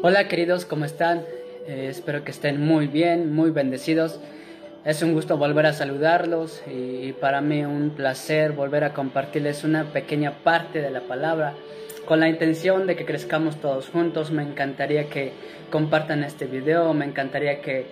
[0.00, 1.24] Hola queridos, ¿cómo están?
[1.66, 4.20] Eh, espero que estén muy bien, muy bendecidos.
[4.84, 9.92] Es un gusto volver a saludarlos y, para mí un placer volver a compartirles una
[9.92, 11.54] pequeña parte de la palabra
[12.06, 14.30] con la intención de que crezcamos todos juntos.
[14.30, 15.32] Me encantaría que
[15.68, 17.86] compartan este video, me encantaría que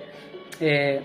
[0.60, 1.00] eh,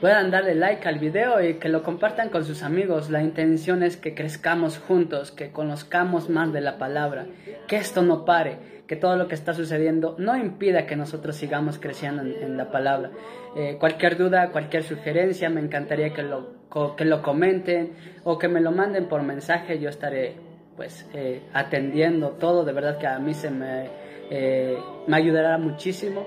[0.00, 3.10] puedan darle like al video y que lo compartan con sus amigos.
[3.10, 7.26] La intención es que crezcamos juntos, que conozcamos más de la palabra,
[7.66, 11.78] que esto no pare que todo lo que está sucediendo no impida que nosotros sigamos
[11.78, 13.10] creciendo en, la palabra.
[13.56, 16.50] Eh, cualquier duda, cualquier sugerencia, me encantaría que lo,
[16.96, 17.92] que lo comenten
[18.24, 20.34] o que me lo manden por mensaje, yo estaré
[20.76, 23.88] pues eh, atendiendo todo, de verdad que a mí se me,
[24.30, 26.26] eh, me ayudará muchísimo.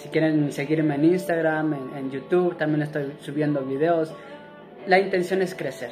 [0.00, 4.10] Si quieren seguirme en Instagram, en, YouTube, también estoy subiendo videos.
[4.86, 5.90] La intención es crecer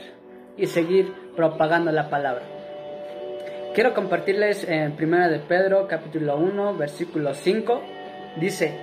[0.56, 2.42] y seguir propagando la palabra.
[3.74, 7.82] Quiero compartirles en Primera de Pedro, capítulo 1, versículo 5.
[8.40, 8.78] Dice,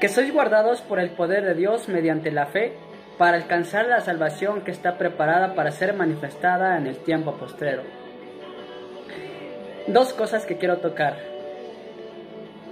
[0.00, 2.72] que sois guardados por el poder de Dios mediante la fe
[3.18, 7.82] para alcanzar la salvación que está preparada para ser manifestada en el tiempo postrero.
[9.86, 11.18] Dos cosas que quiero tocar.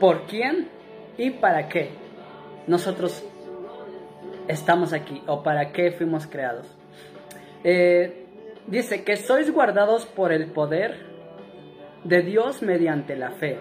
[0.01, 0.80] ¿Por quién
[1.17, 1.91] y para qué
[2.67, 3.25] nosotros
[4.49, 6.67] estamos aquí o para qué fuimos creados?
[7.65, 8.27] Eh,
[8.67, 10.97] dice que sois guardados por el poder
[12.05, 13.59] de Dios mediante la fe.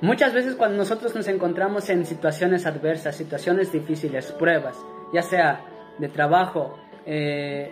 [0.00, 4.76] Muchas veces cuando nosotros nos encontramos en situaciones adversas, situaciones difíciles, pruebas,
[5.12, 5.60] ya sea
[5.98, 7.70] de trabajo, eh,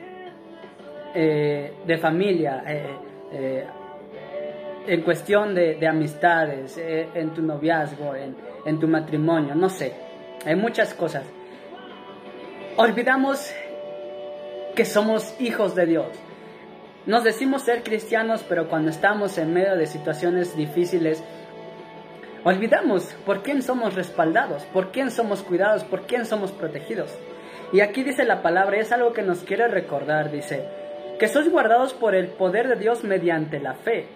[1.15, 2.65] eh, de familia,
[4.87, 9.93] en cuestión de, amistades, en tu noviazgo, en, en tu matrimonio, no sé,
[10.45, 11.25] hay muchas cosas.
[12.77, 13.53] Olvidamos
[14.75, 16.09] que somos hijos de Dios
[17.05, 21.21] nos decimos ser cristianos, pero cuando estamos en medio de situaciones difíciles,
[22.45, 27.11] olvidamos por quién somos respaldados, por quién somos cuidados, por quién somos protegidos.
[27.73, 30.65] Y aquí dice la palabra, es algo que nos quiere recordar, dice,
[31.19, 34.07] que sois guardados por el poder de Dios mediante la fe.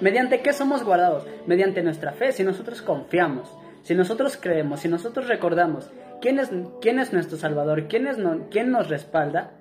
[0.00, 1.26] ¿Mediante qué somos guardados?
[1.46, 5.90] Mediante nuestra fe, si nosotros confiamos, si nosotros creemos, si nosotros recordamos
[6.20, 9.52] quién es, nuestro Salvador, quién, nos respalda,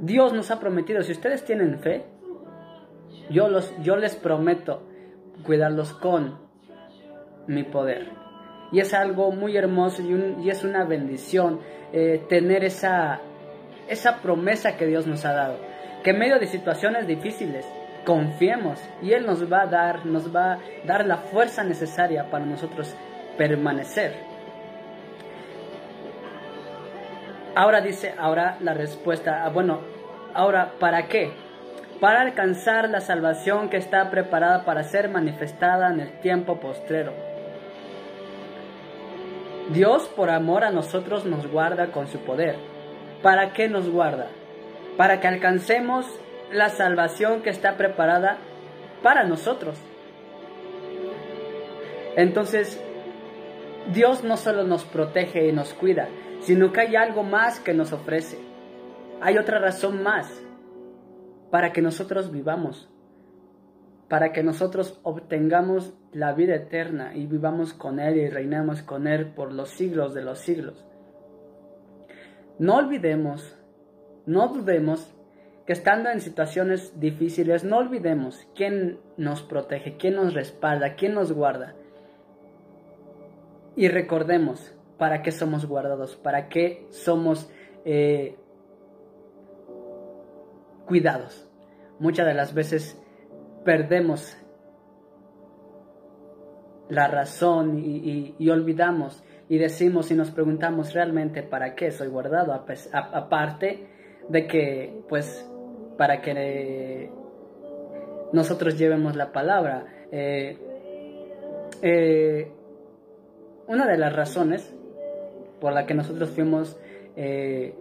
[0.00, 2.04] Dios nos ha prometido, si ustedes tienen fe,
[3.30, 4.82] yo les prometo
[5.44, 6.38] cuidarlos con
[7.46, 8.10] mi poder.
[8.72, 11.60] Y es algo muy hermoso y, es una bendición
[11.92, 13.20] eh, tener esa,
[13.88, 15.58] esa promesa que Dios nos ha dado.
[16.02, 17.66] Que en medio de situaciones difíciles
[18.04, 22.44] confiemos y Él nos va a dar, nos va a dar la fuerza necesaria para
[22.44, 22.94] nosotros
[23.36, 24.14] permanecer.
[27.54, 29.80] Ahora dice, ahora la respuesta, ah, bueno,
[30.34, 31.32] ahora, ¿para qué?
[32.00, 37.12] Para alcanzar la salvación que está preparada para ser manifestada en el tiempo postrero.
[39.72, 42.56] Dios por amor a nosotros nos guarda con su poder.
[43.22, 44.26] ¿Para qué nos guarda?
[44.96, 46.06] Para que alcancemos
[46.52, 48.38] la salvación que está preparada
[49.02, 49.78] para nosotros.
[52.16, 52.80] Entonces,
[53.92, 56.08] Dios no solo nos protege y nos cuida,
[56.40, 58.38] sino que hay algo más que nos ofrece.
[59.20, 60.42] Hay otra razón más
[61.50, 62.90] para que nosotros vivamos,
[64.08, 69.28] para que nosotros obtengamos la vida eterna y vivamos con Él y reinemos con Él
[69.34, 70.84] por los siglos de los siglos.
[72.58, 73.58] No olvidemos,
[74.26, 75.13] no dudemos
[75.66, 81.32] que estando en situaciones difíciles, no olvidemos quién nos protege, quién nos respalda, quién nos
[81.32, 81.74] guarda.
[83.76, 87.50] Y recordemos para qué somos guardados, para qué somos
[87.84, 88.36] eh,
[90.86, 91.48] cuidados.
[91.98, 93.00] Muchas de las veces
[93.64, 94.36] perdemos
[96.90, 103.88] la razón y, olvidamos y decimos y nos preguntamos realmente para qué soy guardado, aparte
[104.28, 105.50] de que pues
[105.96, 107.10] para que
[108.32, 109.86] nosotros llevemos la palabra.
[110.10, 110.58] Eh,
[111.82, 112.50] eh,
[113.66, 114.74] una de las razones
[115.60, 116.78] por la que nosotros fuimos
[117.16, 117.74] eh,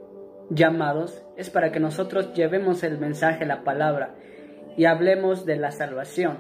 [0.49, 4.15] llamados es para que nosotros llevemos el mensaje, la palabra
[4.77, 6.37] y hablemos de la salvación.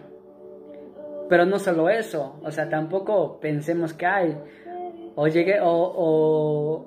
[1.29, 4.37] Pero no solo eso, o sea, tampoco pensemos que hay,
[5.15, 6.85] o llegue, o,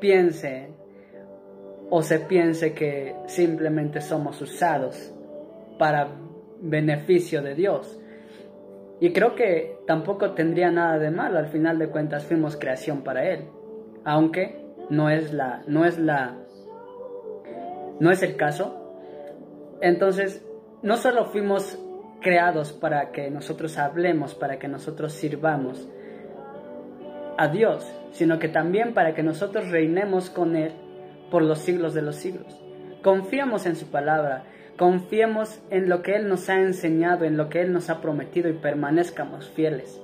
[0.00, 0.68] piense,
[1.90, 5.12] o se piense que simplemente somos usados
[5.78, 6.08] para
[6.60, 8.00] beneficio de Dios.
[9.00, 13.28] Y creo que tampoco tendría nada de malo, al final de cuentas fuimos creación para
[13.28, 13.48] Él,
[14.04, 16.38] aunque no es la, no es la,
[18.00, 18.80] no es el caso.
[19.80, 20.46] Entonces,
[20.82, 21.78] no solo fuimos
[22.20, 25.88] creados para que nosotros hablemos, para que nosotros sirvamos
[27.36, 30.72] a Dios, sino que también para que nosotros reinemos con Él
[31.30, 32.60] por los siglos de los siglos.
[33.02, 34.44] Confiamos en su palabra,
[34.76, 38.48] confiemos en lo que Él nos ha enseñado, en lo que Él nos ha prometido
[38.48, 40.00] y permanezcamos fieles.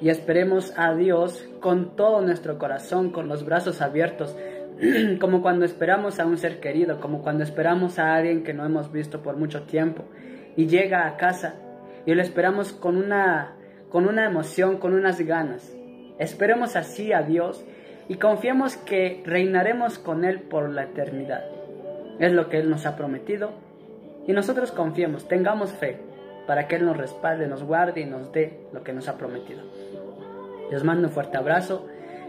[0.00, 4.34] Y esperemos a Dios con todo nuestro corazón, con los brazos abiertos,
[5.20, 8.90] como cuando esperamos a un ser querido, como cuando esperamos a alguien que no hemos
[8.90, 10.04] visto por mucho tiempo
[10.56, 11.54] y llega a casa
[12.06, 13.56] y lo esperamos con una,
[13.90, 15.70] con una emoción, con unas ganas.
[16.18, 17.64] Esperemos así a Dios
[18.08, 21.44] y confiemos que reinaremos con Él por la eternidad.
[22.18, 23.52] Es lo que Él nos ha prometido
[24.26, 25.98] y nosotros confiemos, tengamos fe
[26.46, 29.62] para que Él nos respalde, nos guarde y nos dé lo que nos ha prometido.
[30.70, 31.86] Les mando un fuerte abrazo,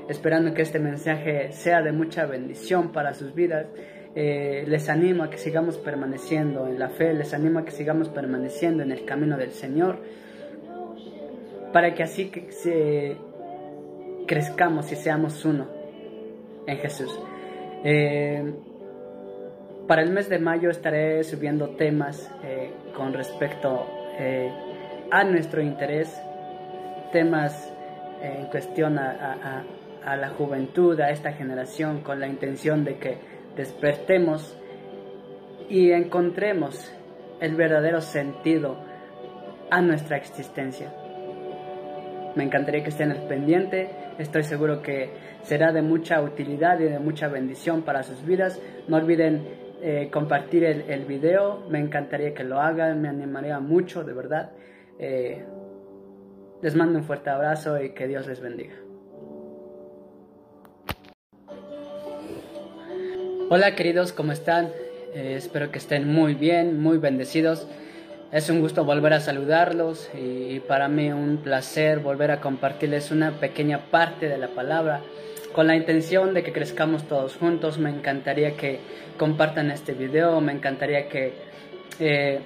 [0.08, 3.68] esperando que este mensaje sea de mucha bendición para sus vidas.
[4.16, 8.10] Eh, les animo a que sigamos permaneciendo en la fe, les animo a que sigamos
[8.10, 10.00] permaneciendo en el camino del Señor,
[11.72, 13.18] para que así que se
[14.32, 15.68] crezcamos y seamos uno
[16.66, 17.20] en Jesús.
[17.84, 18.54] Eh,
[19.90, 23.86] para el mes de mayo estaré subiendo temas eh, con respecto
[24.18, 24.50] eh,
[25.12, 26.18] a nuestro interés,
[27.12, 27.74] temas
[28.22, 29.66] en cuestión a,
[30.06, 33.18] a, la juventud, a esta generación, con la intención de que
[33.58, 34.58] despertemos
[35.68, 36.90] y encontremos
[37.42, 38.78] el verdadero sentido
[39.70, 41.01] a nuestra existencia.
[42.36, 43.90] Me encantaría que estén al pendiente.
[44.18, 45.10] Estoy seguro que
[45.44, 48.62] será de mucha utilidad y de mucha bendición para sus vidas.
[48.88, 49.44] No olviden
[49.82, 51.66] eh, compartir el, video.
[51.70, 53.02] Me encantaría que lo hagan.
[53.02, 54.52] Me animaría mucho, de verdad.
[55.00, 55.44] Eh,
[56.62, 58.76] les mando un fuerte abrazo y que Dios les bendiga.
[63.50, 64.70] Hola queridos, ¿cómo están?
[65.14, 67.68] Eh, espero que estén muy bien, muy bendecidos.
[68.32, 73.32] Es un gusto volver a saludarlos y, para mí un placer volver a compartirles una
[73.42, 75.02] pequeña parte de la palabra
[75.52, 77.78] con la intención de que crezcamos todos juntos.
[77.78, 78.80] Me encantaría que
[79.18, 81.34] compartan este video, me encantaría que
[82.00, 82.40] eh,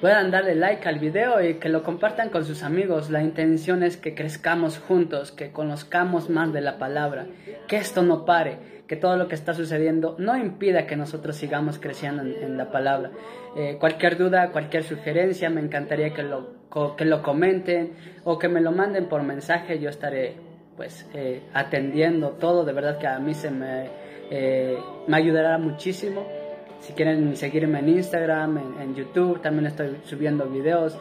[0.00, 3.10] puedan darle like al video y que lo compartan con sus amigos.
[3.10, 7.26] La intención es que crezcamos juntos, que conozcamos más de la palabra,
[7.68, 11.78] que esto no pare, que todo lo que está sucediendo no impida que nosotros sigamos
[11.78, 13.10] creciendo en, la palabra.
[13.56, 16.48] Eh, cualquier duda, cualquier sugerencia, me encantaría que lo,
[16.96, 17.92] que lo comenten
[18.24, 19.78] o que me lo manden por mensaje.
[19.78, 20.34] Yo estaré
[20.76, 23.88] pues eh, atendiendo todo, de verdad que a mí se me,
[24.30, 26.39] eh, me ayudará muchísimo.
[26.80, 30.98] Si quieren seguirme en Instagram, en, YouTube, también estoy subiendo videos.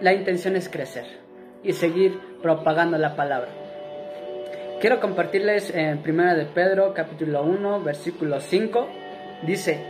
[0.00, 1.06] La intención es crecer
[1.62, 3.48] y seguir propagando la palabra.
[4.80, 8.88] Quiero compartirles en Primera de Pedro, capítulo 1, versículo 5.
[9.46, 9.84] Dice,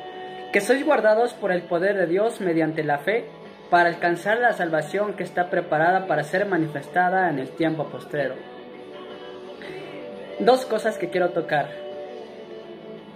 [0.53, 3.27] que sois guardados por el poder de Dios mediante la fe
[3.69, 8.35] para alcanzar la salvación que está preparada para ser manifestada en el tiempo postrero.
[10.41, 11.69] Dos cosas que quiero tocar.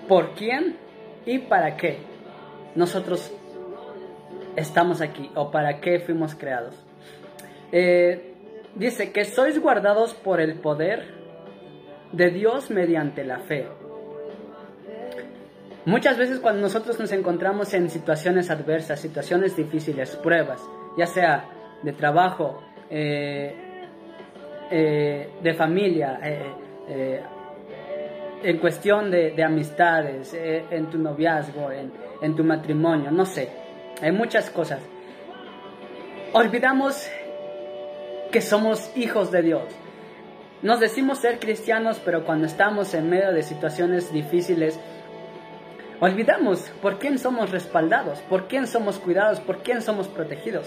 [0.07, 0.77] ¿Por quién
[1.27, 1.99] y para qué
[2.75, 3.33] nosotros
[4.57, 6.75] estamos aquí o para qué fuimos creados.
[7.73, 8.35] Eh,
[8.75, 11.15] dice que sois guardados por el poder
[12.13, 13.67] de Dios mediante la fe.
[15.87, 20.63] Muchas veces cuando nosotros nos encontramos en situaciones adversas, situaciones difíciles, pruebas,
[20.97, 21.45] ya sea
[21.83, 23.55] de trabajo, eh,
[24.71, 26.19] eh, de familia,
[28.43, 33.49] en cuestión de, amistades, eh, en tu noviazgo, en, en tu matrimonio, no sé,
[34.03, 34.81] hay muchas cosas.
[36.33, 37.09] Olvidamos
[38.31, 39.63] que somos hijos de Dios.
[40.63, 44.81] Nos decimos ser cristianos, pero cuando estamos en medio de situaciones difíciles,
[46.01, 50.67] olvidamos por quién somos respaldados, por quién somos cuidados, por quién somos protegidos.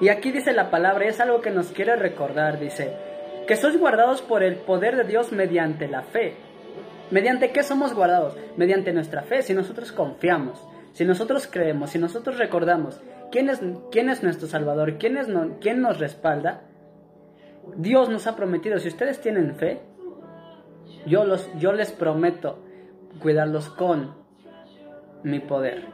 [0.00, 2.92] Y aquí dice la palabra, es algo que nos quiere recordar, dice,
[3.46, 6.34] que sois guardados por el poder de Dios mediante la fe.
[7.10, 8.36] ¿Mediante qué somos guardados?
[8.56, 10.58] Mediante nuestra fe, si nosotros confiamos,
[10.92, 16.62] si nosotros creemos, si nosotros recordamos quién es, nuestro Salvador, quién, nos respalda,
[17.76, 19.80] Dios nos ha prometido, si ustedes tienen fe,
[21.06, 21.24] yo,
[21.72, 22.58] les prometo
[23.20, 24.14] cuidarlos con
[25.22, 25.84] mi poder.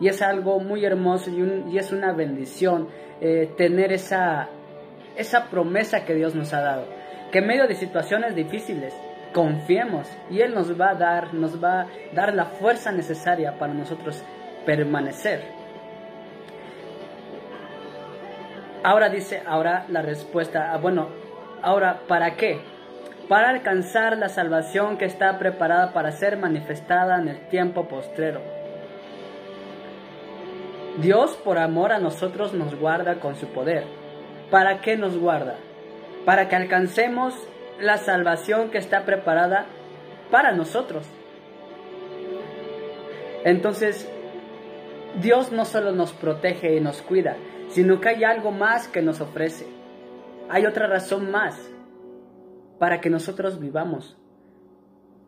[0.00, 2.88] Y es algo muy hermoso y, y es una bendición
[3.20, 4.48] eh, tener esa,
[5.16, 6.84] esa promesa que Dios nos ha dado.
[7.32, 8.94] Que en medio de situaciones difíciles,
[9.32, 13.74] confiemos y Él nos va a dar, nos va a dar la fuerza necesaria para
[13.74, 14.22] nosotros
[14.64, 15.42] permanecer.
[18.82, 21.08] Ahora dice, ahora la respuesta, ah, bueno,
[21.62, 22.60] ahora, ¿para qué?
[23.28, 28.40] Para alcanzar la salvación que está preparada para ser manifestada en el tiempo postrero.
[31.00, 33.84] Dios por amor a nosotros nos guarda con su poder.
[34.50, 35.56] ¿Para qué nos guarda?
[36.24, 37.34] Para que alcancemos
[37.80, 39.66] la salvación que está preparada
[40.30, 41.06] para nosotros.
[43.44, 44.08] Entonces,
[45.20, 47.36] Dios no solo nos protege y nos cuida,
[47.68, 49.66] sino que hay algo más que nos ofrece.
[50.48, 51.70] Hay otra razón más
[52.78, 54.16] para que nosotros vivamos,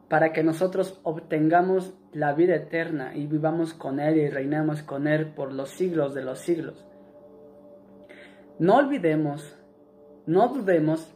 [0.09, 5.26] para que nosotros obtengamos la vida eterna y vivamos con Él y reinemos con Él
[5.26, 6.85] por los siglos de los siglos.
[8.59, 9.57] No olvidemos,
[10.26, 11.14] no dudemos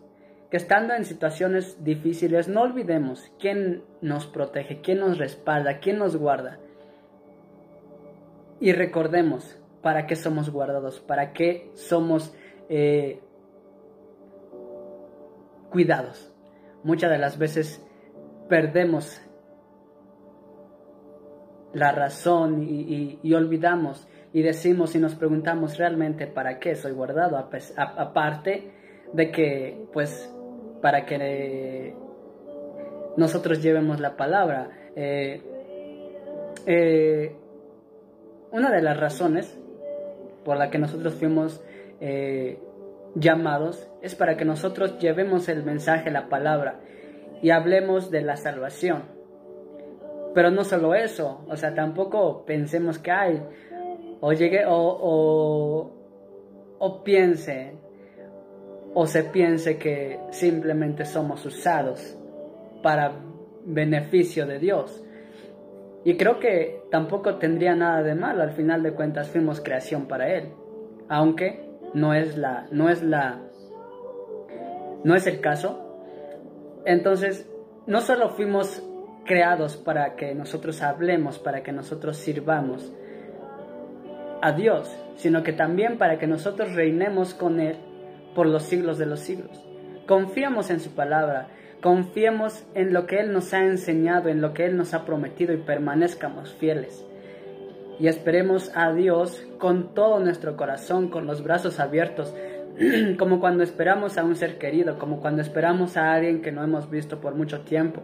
[0.56, 6.58] estando en situaciones difíciles, no olvidemos quién nos protege, quién nos respalda, quién nos guarda.
[8.60, 12.34] Y recordemos para qué somos guardados, para qué somos
[12.68, 13.20] eh,
[15.70, 16.32] cuidados.
[16.82, 17.84] Muchas de las veces
[18.48, 19.20] perdemos
[21.72, 27.36] la razón y, olvidamos y decimos y nos preguntamos realmente para qué soy guardado,
[27.76, 28.72] aparte
[29.12, 30.33] de que pues
[30.84, 31.94] para que
[33.16, 34.68] nosotros llevemos la palabra.
[34.94, 35.40] Eh,
[36.66, 37.34] eh,
[38.52, 39.58] una de las razones
[40.44, 41.64] por la que nosotros fuimos
[42.02, 42.58] eh,
[43.14, 46.80] llamados es para que nosotros llevemos el mensaje, la palabra,
[47.40, 49.04] y hablemos de la salvación.
[50.34, 53.42] Pero no solo eso, o sea, tampoco pensemos que hay,
[54.20, 55.90] o llegue, o,
[56.78, 57.72] o piense,
[58.94, 62.16] o se piense que simplemente somos usados
[62.82, 63.12] para
[63.64, 65.04] beneficio de Dios.
[66.04, 70.32] Y creo que tampoco tendría nada de mal, al final de cuentas fuimos creación para
[70.32, 70.52] Él,
[71.08, 73.40] aunque no es la, no es la,
[75.02, 75.80] no es el caso.
[76.84, 77.50] Entonces,
[77.86, 78.82] no solo fuimos
[79.24, 82.92] creados para que nosotros hablemos, para que nosotros sirvamos
[84.42, 87.78] a Dios, sino que también para que nosotros reinemos con Él
[88.34, 89.64] por los siglos de los siglos.
[90.06, 91.48] Confiamos en su palabra,
[91.80, 95.52] confiemos en lo que Él nos ha enseñado, en lo que Él nos ha prometido
[95.52, 97.04] y permanezcamos fieles
[97.98, 102.34] y esperemos a Dios con todo nuestro corazón, con los brazos abiertos,
[103.18, 106.90] como cuando esperamos a un ser querido, como cuando esperamos a alguien que no hemos
[106.90, 108.02] visto por mucho tiempo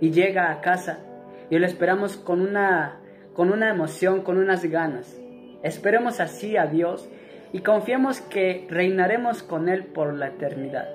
[0.00, 1.00] y llega a casa
[1.48, 3.00] y lo esperamos con una,
[3.34, 5.18] con una emoción, con unas ganas.
[5.62, 7.08] Esperemos así a Dios
[7.52, 10.88] y confiemos que reinaremos con Él por la eternidad.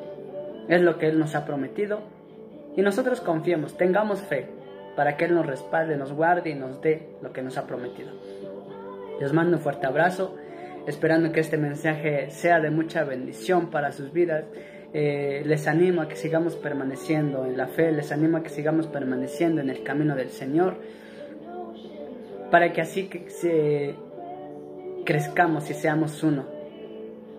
[0.68, 2.02] Es lo que Él nos ha prometido
[2.76, 4.48] y nosotros confiemos, tengamos fe
[4.96, 8.12] para que Él nos respalde, nos guarde y nos dé lo que nos ha prometido.
[9.20, 10.36] Les mando un fuerte abrazo,
[10.88, 14.46] esperando que este mensaje sea de mucha bendición para sus vidas.
[14.94, 18.88] Eh, les animo a que sigamos permaneciendo en la fe, les animo a que sigamos
[18.88, 20.78] permaneciendo en el camino del Señor,
[22.50, 23.30] para que así que
[25.06, 26.46] crezcamos y seamos uno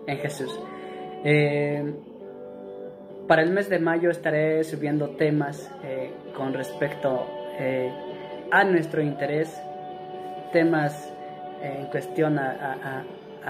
[0.07, 0.57] en Jesús.
[1.23, 1.93] Eh,
[3.27, 7.27] para el mes de mayo estaré subiendo temas eh, con respecto
[8.51, 9.51] a nuestro interés,
[10.51, 11.11] temas
[11.61, 13.03] en cuestión a,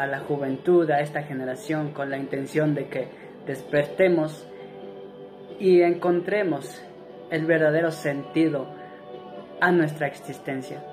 [0.06, 3.08] la juventud, a esta generación, con la intención de que
[3.46, 4.48] despertemos
[5.60, 6.84] y encontremos
[7.32, 8.68] el verdadero sentido
[9.60, 10.84] a nuestra existencia.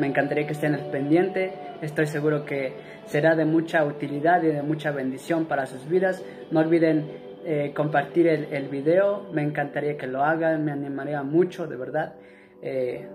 [0.00, 1.52] Me encantaría que estén al pendiente,
[1.82, 2.72] estoy seguro que
[3.04, 6.24] será de mucha utilidad y de mucha bendición para sus vidas.
[6.50, 7.06] No olviden
[7.44, 12.14] eh, compartir el, video, me encantaría que lo hagan, me animaría mucho, de verdad.
[12.62, 13.06] Eh,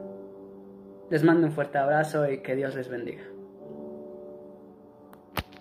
[1.10, 3.35] les mando un fuerte abrazo y que Dios les bendiga.